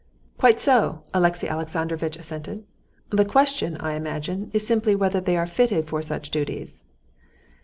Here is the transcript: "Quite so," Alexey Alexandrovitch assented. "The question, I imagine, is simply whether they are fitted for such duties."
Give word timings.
"Quite 0.39 0.59
so," 0.59 1.03
Alexey 1.13 1.47
Alexandrovitch 1.47 2.17
assented. 2.17 2.63
"The 3.11 3.23
question, 3.23 3.77
I 3.77 3.93
imagine, 3.93 4.49
is 4.51 4.65
simply 4.65 4.95
whether 4.95 5.21
they 5.21 5.37
are 5.37 5.45
fitted 5.45 5.85
for 5.85 6.01
such 6.01 6.31
duties." 6.31 6.85